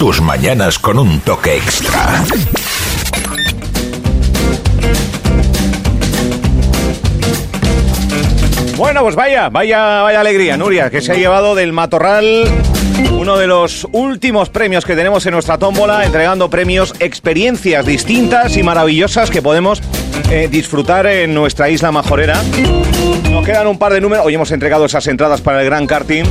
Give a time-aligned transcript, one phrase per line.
[0.00, 2.24] tus mañanas con un toque extra.
[8.78, 12.48] Bueno, pues vaya, vaya, vaya alegría, Nuria, que se ha llevado del matorral
[13.12, 18.62] uno de los últimos premios que tenemos en nuestra tómbola, entregando premios, experiencias distintas y
[18.62, 19.82] maravillosas que podemos
[20.30, 22.40] eh, disfrutar en nuestra isla majorera.
[23.28, 24.24] Nos quedan un par de números.
[24.24, 26.24] Hoy hemos entregado esas entradas para el Gran Karting.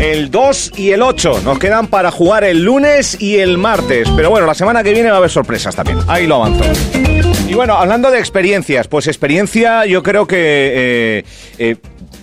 [0.00, 4.08] El 2 y el 8 nos quedan para jugar el lunes y el martes.
[4.16, 5.98] Pero bueno, la semana que viene va a haber sorpresas también.
[6.08, 6.64] Ahí lo avanzo.
[7.48, 11.24] Y bueno, hablando de experiencias, pues experiencia yo creo que eh,
[11.58, 11.76] eh,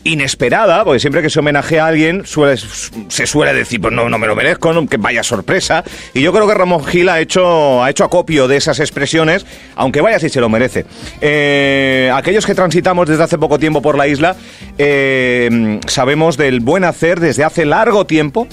[0.07, 4.17] inesperada, porque siempre que se homenajea a alguien suele, se suele decir, pues no, no
[4.17, 5.83] me lo merezco, que vaya sorpresa.
[6.13, 10.01] Y yo creo que Ramón Gil ha hecho, ha hecho acopio de esas expresiones, aunque
[10.01, 10.85] vaya si se lo merece.
[11.21, 14.35] Eh, aquellos que transitamos desde hace poco tiempo por la isla,
[14.77, 18.47] eh, sabemos del buen hacer desde hace largo tiempo,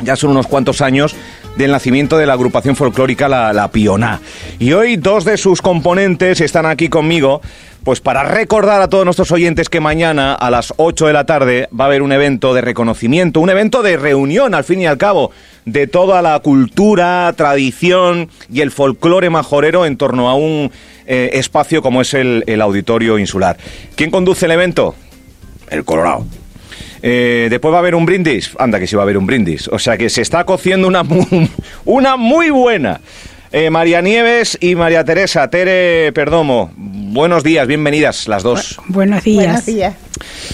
[0.00, 1.14] ya son unos cuantos años,
[1.56, 4.20] del nacimiento de la agrupación folclórica La, la Pioná.
[4.60, 7.42] Y hoy dos de sus componentes están aquí conmigo
[7.84, 11.68] pues para recordar a todos nuestros oyentes que mañana a las 8 de la tarde
[11.78, 14.98] va a haber un evento de reconocimiento, un evento de reunión al fin y al
[14.98, 15.30] cabo
[15.64, 20.70] de toda la cultura, tradición y el folclore majorero en torno a un
[21.06, 23.56] eh, espacio como es el, Auditorio Insular.
[23.94, 24.94] ¿Quién conduce el evento?
[25.70, 26.26] El Colorado.
[27.02, 28.50] Eh, después va a haber un brindis.
[28.58, 29.68] Anda, que sí va a haber un brindis.
[29.68, 31.02] O sea que se está cociendo una,
[31.84, 33.00] una muy buena.
[33.50, 36.70] Eh, María Nieves y María Teresa, Tere Perdomo,
[37.18, 38.80] buenos días, bienvenidas las dos.
[38.86, 39.44] buenos días.
[39.44, 39.94] Buenos días.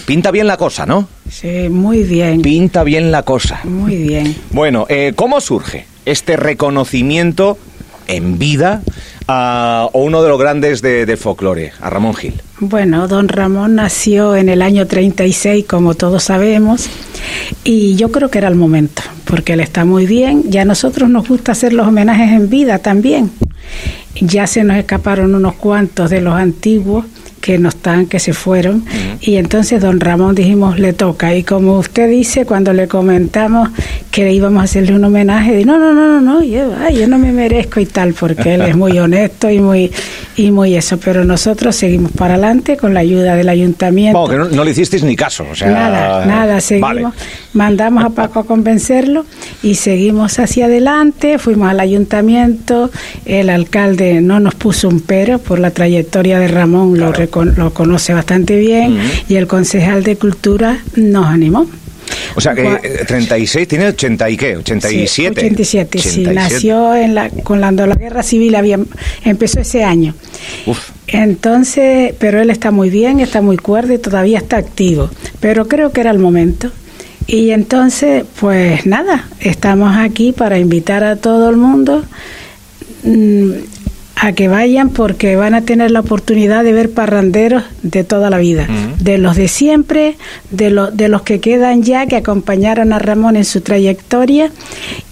[0.06, 1.06] Pinta bien la cosa, ¿no?
[1.28, 2.40] Sí, muy bien.
[2.40, 3.60] Pinta bien la cosa.
[3.64, 4.34] Muy bien.
[4.50, 7.58] Bueno, eh, ¿cómo surge este reconocimiento
[8.06, 8.80] en vida
[9.28, 12.40] a, uno de los grandes de, de folclore, a Ramón Gil?
[12.60, 16.88] Bueno, don Ramón nació en el año 36, como todos sabemos,
[17.62, 20.44] y yo creo que era el momento, porque él está muy bien.
[20.50, 23.30] Ya a nosotros nos gusta hacer los homenajes en vida también.
[24.20, 27.04] Ya se nos escaparon unos cuantos de los antiguos
[27.44, 28.86] que no están, que se fueron.
[29.20, 31.34] Y entonces don Ramón dijimos, le toca.
[31.34, 33.68] Y como usted dice, cuando le comentamos
[34.10, 37.32] que íbamos a hacerle un homenaje, no, no, no, no, no, yo, yo no me
[37.32, 39.92] merezco y tal, porque él es muy honesto y muy
[40.36, 40.98] y muy eso.
[40.98, 44.26] Pero nosotros seguimos para adelante con la ayuda del ayuntamiento.
[44.26, 45.44] que no, le hicisteis ni caso.
[45.50, 47.12] O sea, nada, nada, seguimos.
[47.54, 49.24] Mandamos a Paco a convencerlo
[49.62, 51.38] y seguimos hacia adelante.
[51.38, 52.90] Fuimos al ayuntamiento.
[53.24, 57.12] El alcalde no nos puso un pero por la trayectoria de Ramón, lo,
[57.56, 58.98] lo conoce bastante bien.
[59.28, 61.66] Y el concejal de Cultura nos animó.
[62.36, 65.40] O sea que 36 eh, tiene 80 y qué, 87.
[65.40, 68.78] 87, sí, nació en la, cuando la guerra civil había,
[69.24, 70.14] empezó ese año.
[70.66, 70.90] Uf.
[71.06, 75.10] Entonces, pero él está muy bien, está muy cuerdo y todavía está activo.
[75.40, 76.70] Pero creo que era el momento.
[77.26, 82.04] Y entonces, pues nada, estamos aquí para invitar a todo el mundo.
[84.24, 88.38] A que vayan porque van a tener la oportunidad de ver parranderos de toda la
[88.38, 88.66] vida,
[88.98, 90.16] de los de siempre,
[90.50, 94.50] de, los de los que quedan ya, que acompañaron a Ramón en su trayectoria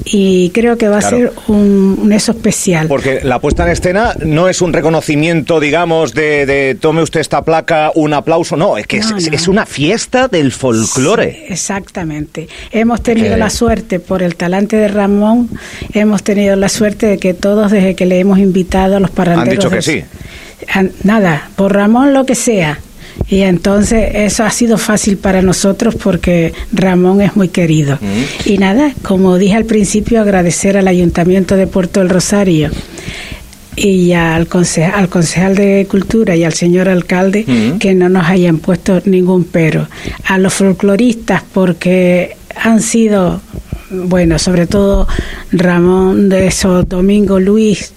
[0.06, 2.89] y creo que va a ser un, eso especial.
[2.89, 7.93] Porque la puesta en escena no es un reconocimiento, digamos, de, tome usted esta placa,
[7.94, 11.47] un aplauso, no, es que es, una fiesta del folclore.
[11.50, 12.49] exactamente.
[12.71, 15.50] Hemos tenido la suerte, por el talante de Ramón,
[15.93, 19.64] hemos tenido la suerte de que todos desde que le hemos invitado los parranderos...
[19.64, 20.04] Han dicho que sí.
[21.04, 22.78] Nada, por Ramón lo que sea
[23.28, 27.98] y entonces eso ha sido fácil para nosotros porque Ramón es muy querido.
[28.00, 28.48] Mm.
[28.48, 32.70] Y nada, como dije al principio, agradecer al Ayuntamiento de Puerto del Rosario
[33.74, 37.78] y al, concejal, al concejal de Cultura y al señor alcalde mm.
[37.78, 39.88] que no nos hayan puesto ningún pero.
[40.24, 43.40] A los folcloristas porque han sido,
[43.90, 45.06] bueno, sobre todo
[45.52, 47.92] Ramón de eso, Domingo Luis,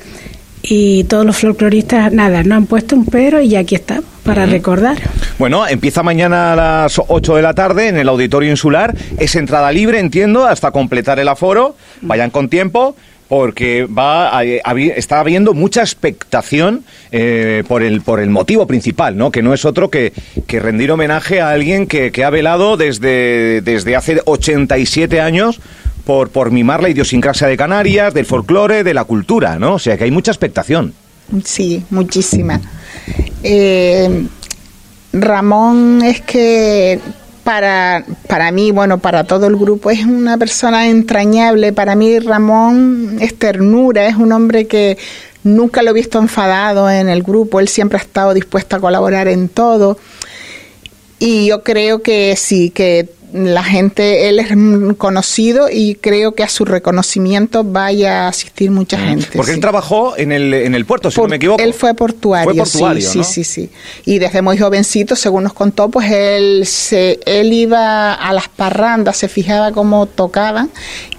[0.68, 4.98] y todos los folcloristas, nada, no han puesto un pero y aquí estamos para recordar.
[5.38, 8.96] Bueno, empieza mañana a las 8 de la tarde en el Auditorio Insular.
[9.20, 11.76] Es entrada libre, entiendo, hasta completar el aforo.
[12.02, 12.96] Vayan con tiempo
[13.28, 19.32] porque va está habiendo mucha expectación eh, por el por el motivo principal, ¿no?
[19.32, 20.14] Que no es otro que,
[20.48, 25.60] que rendir homenaje a alguien que, que ha velado desde, desde hace 87 años
[26.06, 29.76] por, por mimar la idiosincrasia de Canarias, del folclore, de la cultura, ¿no?
[29.76, 30.94] O sea que hay mucha expectación.
[31.44, 32.62] Sí, muchísima.
[33.44, 34.28] Eh,
[35.12, 37.00] Ramón es que
[37.44, 41.74] para, para mí, bueno, para todo el grupo, es una persona entrañable.
[41.74, 44.98] Para mí Ramón es ternura, es un hombre que
[45.44, 49.28] nunca lo he visto enfadado en el grupo, él siempre ha estado dispuesto a colaborar
[49.28, 49.98] en todo.
[51.20, 54.48] Y yo creo que sí, que la gente, él es
[54.98, 59.02] conocido y creo que a su reconocimiento vaya a asistir mucha Mm.
[59.08, 59.28] gente.
[59.36, 61.62] Porque él trabajó en el, en el puerto, si Por- no me equivoco.
[61.62, 63.24] Él fue portuario, Fue portuario, sí, ¿no?
[63.24, 63.70] sí, sí, sí.
[64.06, 69.18] Y desde muy jovencito, según nos contó, pues él se, él iba a las parrandas,
[69.18, 70.70] se fijaba cómo tocaban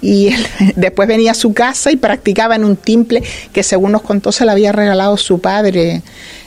[0.01, 3.21] y él después venía a su casa y practicaba en un timple
[3.53, 6.01] que según nos contó se le había regalado su padre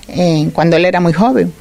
[0.08, 1.52] eh, cuando él era muy joven.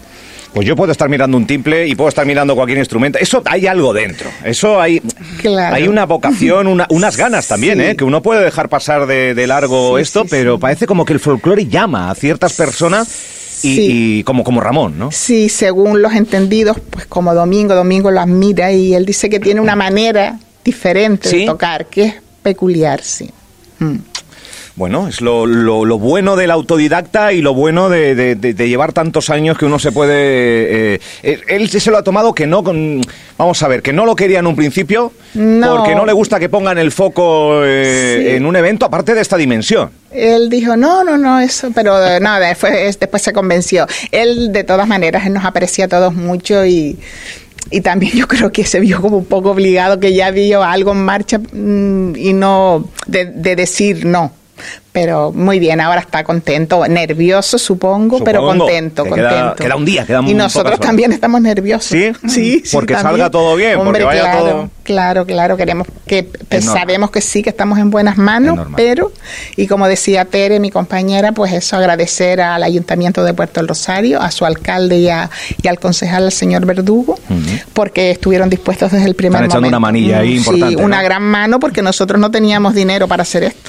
[0.54, 3.20] Pues yo puedo estar mirando un timple y puedo estar mirando cualquier instrumento.
[3.20, 4.30] Eso hay algo dentro.
[4.44, 5.00] Eso hay,
[5.42, 5.76] Claro.
[5.76, 7.86] hay una vocación, una- unas ganas también, Sí.
[7.86, 7.96] ¿eh?
[7.96, 11.14] Que uno puede dejar pasar de, de largo Sí, esto, sí, pero parece como que
[11.14, 13.08] el folclore llama a ciertas personas
[13.62, 13.88] y, Sí.
[14.20, 15.12] y como, como Ramón, ¿no?
[15.12, 19.62] Sí, según los entendidos, pues como Domingo, Domingo lo admira y él dice que tiene
[19.62, 21.40] una manera diferente ¿Sí?
[21.42, 23.30] de tocar, que es peculiar, sí.
[23.80, 23.96] Mm.
[24.80, 28.70] Bueno, es lo, lo- lo bueno del autodidacta y lo bueno de, de- de- de
[28.70, 30.94] llevar tantos años que uno se puede...
[30.96, 32.64] eh, eh, él se lo ha tomado que no...
[32.64, 33.02] con-
[33.38, 35.76] vamos a ver, que no lo quería en un principio No.
[35.76, 38.36] porque no le gusta que pongan el foco eh, Sí.
[38.38, 39.92] en un evento aparte de esta dimensión.
[40.12, 43.86] Él dijo, no, no, no, eso, pero eh, no, después, después se convenció.
[44.14, 46.98] Él, de todas maneras, él nos aprecia a todos mucho y,
[47.70, 50.94] y también yo creo que se vio como un poco obligado, que ya vio algo
[50.94, 54.32] en marcha mm, y no, de, de decir no.
[54.92, 59.64] Pero muy bien, ahora está contento, nervioso supongo, pero contento, Que queda- contento.
[59.64, 61.86] queda un día, quedan Y nosotros también estamos nerviosos.
[61.86, 62.12] ¿Sí?
[62.28, 63.12] Sí, sí, Porque también.
[63.12, 67.22] salga todo bien, porque Hombre, vaya claro, todo- Claro, claro, queremos que pues, sabemos que
[67.22, 69.12] sí, que estamos en buenas manos, pero
[69.56, 74.20] y como decía Tere, mi compañera, pues eso, agradecer al Ayuntamiento de Puerto del Rosario,
[74.20, 75.30] a su alcalde y, a-
[75.62, 77.20] y al concejal, el señor Verdugo,
[77.74, 79.78] porque estuvieron dispuestos desde el primer Están echando momento.
[79.78, 81.04] una manilla ahí Mm, importante, Sí, una ¿no?
[81.04, 83.69] gran mano porque nosotros no teníamos dinero para hacer esto.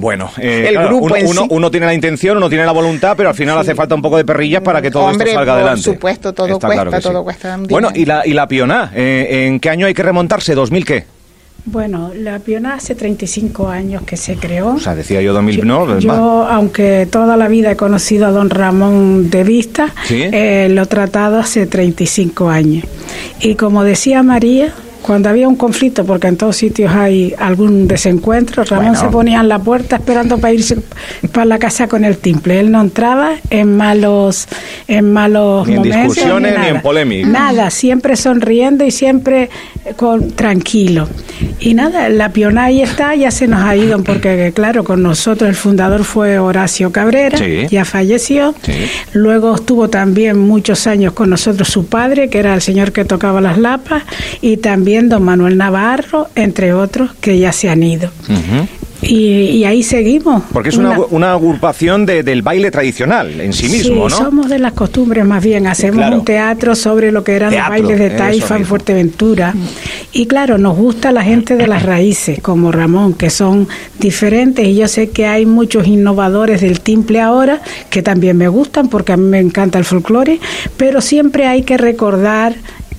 [0.00, 1.46] Bueno, eh, El claro, grupo uno, en uno- sí.
[1.50, 4.16] uno tiene la intención, uno tiene la voluntad, pero al final hace falta un poco
[4.16, 5.82] de perrillas para que todo Hombre, esto salga por adelante.
[5.82, 7.08] supuesto, todo Está cuesta, claro que sí.
[7.08, 10.02] todo cuesta un Bueno, y la, y la pioná, eh, ¿en qué año hay que
[10.02, 10.54] remontarse?
[10.56, 11.04] ¿2000 qué?
[11.64, 14.68] Bueno, la Piona hace 35 años que se creó.
[14.74, 16.12] O sea, decía yo 2000, no, Yo,
[16.48, 20.22] aunque toda la vida he conocido a don Ramón de vista, Sí.
[20.32, 22.84] eh, lo he tratado hace 35 años.
[23.40, 24.72] Y como decía María,
[25.08, 29.00] cuando había un conflicto, porque en todos sitios hay algún desencuentro, Ramón Bueno.
[29.00, 30.76] se ponía en la puerta esperando para irse
[31.32, 32.60] para la casa con el timple.
[32.60, 34.46] Él no entraba en malos,
[34.86, 36.14] en malos Ni en momentos.
[36.14, 36.68] discusiones, ni nada.
[36.68, 37.26] en polémica.
[37.28, 39.48] Nada, siempre sonriendo y siempre
[39.96, 41.08] con, tranquilo.
[41.58, 45.48] Y nada, la piona ahí está, ya se nos ha ido, porque claro, con nosotros
[45.48, 47.66] el fundador fue Horacio Cabrera, Sí.
[47.70, 48.54] ya falleció.
[48.62, 48.72] Sí.
[49.14, 53.40] Luego estuvo también muchos años con nosotros su padre, que era el señor que tocaba
[53.40, 54.02] las lapas,
[54.42, 58.10] y también don Manuel Navarro, entre otros, que ya se han ido.
[59.00, 59.16] Y,
[59.50, 60.42] y ahí seguimos.
[60.52, 64.24] Porque es una, una agrupación de- del baile tradicional en sí mismo, Sí, ¿no?
[64.24, 65.68] somos de las costumbres más bien.
[65.68, 66.16] Hacemos Claro.
[66.18, 68.64] un teatro sobre lo que eran Teatro, los bailes de Taifa en.
[68.64, 69.54] Fuerteventura.
[70.12, 73.68] Y claro, nos gusta la gente de las raíces, como Ramón, que son
[74.00, 74.66] diferentes.
[74.66, 79.12] Y yo sé que hay muchos innovadores del timple ahora, que también me gustan, porque
[79.12, 80.40] a mí me encanta el folclore.
[80.76, 82.56] Pero siempre hay que recordar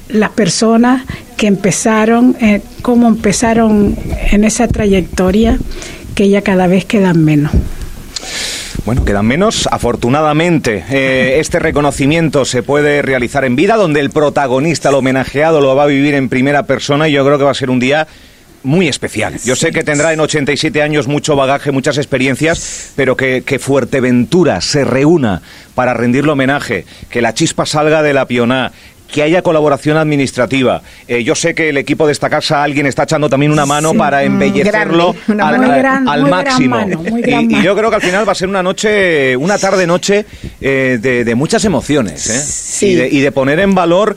[0.10, 1.04] las personas
[1.38, 3.96] que empezaron, eh, cómo empezaron
[4.32, 5.58] en esa trayectoria,
[6.16, 7.52] que ya cada vez quedan menos.
[8.86, 9.68] Bueno, quedan menos.
[9.72, 15.76] Afortunadamente, eh, este reconocimiento se puede realizar en vida, donde el protagonista, el homenajeado, lo
[15.76, 18.08] va a vivir en primera persona y yo creo que va a ser un día
[18.64, 19.36] muy especial.
[19.46, 24.60] Yo sé que tendrá en 87 años mucho bagaje, muchas experiencias, pero que, que Fuerteventura
[24.60, 25.42] se reúna
[25.76, 28.74] para rendirle homenaje, que la chispa salga de la pioná,
[29.12, 30.82] que haya colaboración administrativa.
[31.08, 33.92] Eh, yo sé que el equipo de esta casa, alguien está echando también una mano
[33.92, 33.98] Sí.
[33.98, 36.76] para embellecerlo grande, una al, mano al- gran- al muy gran máximo.
[36.76, 37.64] mano, muy Y- gran y, mano.
[37.64, 40.26] yo creo que al final va a ser una noche, una tarde-noche
[40.62, 42.30] eh, de, de muchas emociones.
[42.30, 42.40] ¿eh?
[42.40, 42.88] Sí.
[42.90, 44.16] Y, de, y de poner en valor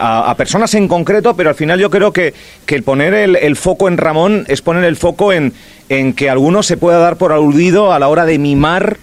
[0.00, 2.34] a, a personas en concreto, pero al final yo creo que,
[2.66, 5.52] que el poner el, el foco en Ramón es poner el foco en,
[5.88, 8.96] en que alguno se pueda dar por aludido a la hora de mimar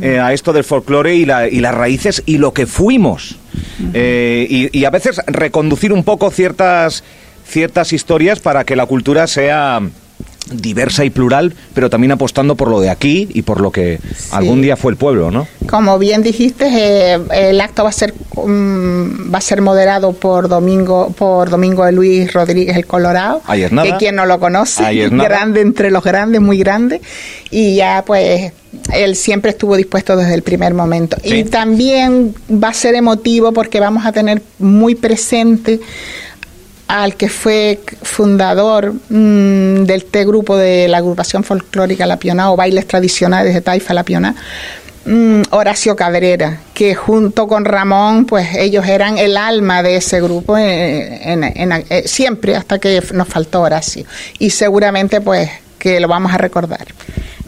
[0.00, 3.36] eh, a esto del folclore y, la- y las raíces y lo que fuimos.
[3.94, 7.04] Eh, y, y a veces reconducir un poco ciertas,
[7.46, 9.80] ciertas historias para que la cultura sea
[10.48, 13.98] diversa y plural, pero también apostando por lo de aquí y por lo que
[14.30, 15.48] algún día fue el pueblo, ¿no?
[15.68, 16.68] Como bien dijiste,
[17.14, 21.84] eh, el acto va a ser mm, va a ser moderado por Domingo por Domingo
[21.84, 23.90] de Luis Rodríguez el Colorado, es nada.
[23.90, 27.00] que quien no lo conoce, grande entre los grandes, muy grande,
[27.50, 28.52] y ya pues
[28.92, 31.16] él siempre estuvo dispuesto desde el primer momento.
[31.22, 31.36] Sí.
[31.36, 35.80] Y también va a ser emotivo porque vamos a tener muy presente
[36.88, 42.56] al que fue fundador mm, del T grupo de la agrupación folclórica La Pioná o
[42.56, 44.34] bailes tradicionales de Taifa La Pioná,
[45.04, 50.56] mm, Horacio Cabrera, que junto con Ramón, pues ellos eran el alma de ese grupo
[50.56, 54.04] en, eh, siempre hasta que nos faltó Horacio.
[54.38, 56.86] Y seguramente pues que lo vamos a recordar.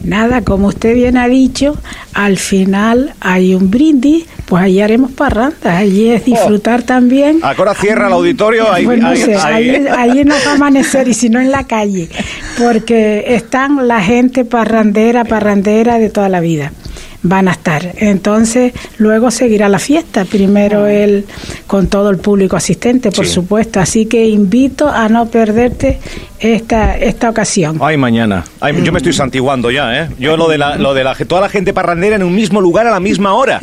[0.03, 1.77] Nada, como usted bien ha dicho,
[2.13, 7.39] al final hay un brindis, pues allí haremos parrandas, allí es disfrutar también.
[7.41, 11.29] Ahora cierra el auditorio, ahí, pues no sé, allí, no va a amanecer y si
[11.29, 12.09] no en la calle,
[12.57, 16.71] porque están la gente parrandera, parrandera de toda la vida
[17.21, 17.95] van a estar.
[17.97, 21.25] Entonces, luego seguirá la fiesta, primero el
[21.67, 23.79] con todo el público asistente, por supuesto.
[23.79, 25.99] Así que invito a no perderte
[26.39, 27.77] esta esta ocasión.
[27.81, 28.43] Ay, mañana.
[28.83, 30.09] yo me estoy santiguando ya, ¿eh?
[30.17, 32.87] Yo lo de la lo de la toda la gente parrandera en un mismo lugar
[32.87, 33.59] a la misma hora.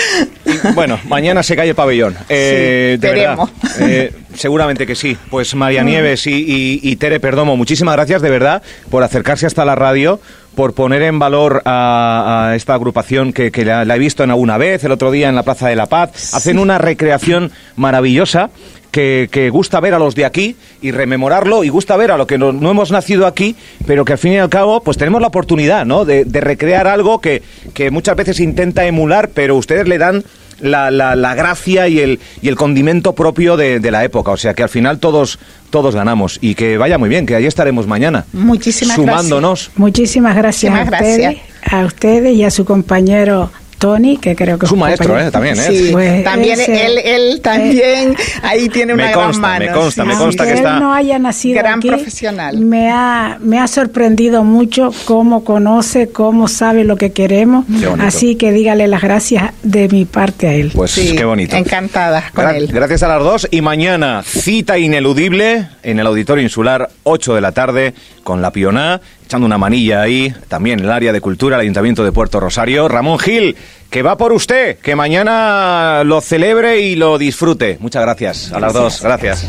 [0.74, 2.16] bueno, mañana se cae el pabellón.
[2.28, 3.48] Eh, de verdad.
[3.80, 5.16] Eh, seguramente que sí.
[5.30, 9.74] Pues María Nieves y, y Tere Perdomo, muchísimas gracias de verdad por acercarse hasta la
[9.74, 10.20] radio
[10.54, 14.92] por poner en valor a, esta agrupación que, la, he visto en alguna vez, el
[14.92, 16.34] otro día en la Plaza de la Paz.
[16.34, 18.50] Hacen una recreación maravillosa.
[18.90, 22.38] Que, gusta ver a los de aquí y rememorarlo y gusta ver a lo que
[22.38, 23.54] no, hemos nacido aquí,
[23.86, 26.04] pero que al fin y al cabo pues tenemos la oportunidad ¿no?
[26.04, 27.42] de, recrear algo que,
[27.74, 30.24] que muchas veces intenta emular, pero ustedes le dan
[30.60, 34.30] la, la, la, gracia y el, y el condimento propio de, de, la época.
[34.30, 35.38] O sea que al final todos,
[35.70, 36.38] todos ganamos.
[36.40, 38.26] Y que vaya muy bien, que allí estaremos mañana.
[38.32, 39.70] Muchísimas sumándonos.
[39.76, 44.72] Muchísimas gracias, a, ustedes, a ustedes y a su compañero Tony, que creo que es
[44.72, 45.30] un maestro, ¿eh?
[45.30, 45.66] También, ¿eh?
[45.66, 49.64] Sí, pues también él, él también ahí tiene una gran mano.
[49.64, 50.74] Me consta, me consta que está.
[50.74, 52.58] Él no haya nacido gran profesional.
[52.58, 57.64] Me ha, me ha sorprendido mucho cómo conoce, cómo sabe lo que queremos.
[57.98, 60.72] Así que dígale las gracias de mi parte a él.
[60.74, 61.56] Pues qué bonito.
[61.56, 62.66] Encantada con él.
[62.70, 63.48] Gracias a las dos.
[63.50, 67.94] Y mañana, cita ineludible en el Auditorio Insular, 8 de la tarde,
[68.30, 72.04] con la Pioná echando una manilla ahí, también en el área de cultura, el Ayuntamiento
[72.04, 72.86] de Puerto Rosario.
[72.86, 73.56] Ramón Gil,
[73.90, 77.76] que va por usted, que mañana lo celebre y lo disfrute.
[77.80, 79.48] Muchas gracias a las dos, gracias.